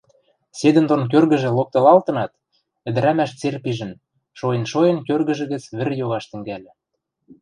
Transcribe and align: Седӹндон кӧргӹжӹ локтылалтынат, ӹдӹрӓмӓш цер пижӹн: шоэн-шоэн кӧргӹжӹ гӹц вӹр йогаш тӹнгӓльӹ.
Седӹндон 0.59 1.01
кӧргӹжӹ 1.11 1.49
локтылалтынат, 1.57 2.31
ӹдӹрӓмӓш 2.87 3.31
цер 3.39 3.55
пижӹн: 3.63 3.91
шоэн-шоэн 4.37 4.97
кӧргӹжӹ 5.07 5.45
гӹц 5.51 5.63
вӹр 5.77 5.89
йогаш 5.99 6.25
тӹнгӓльӹ. 6.31 6.71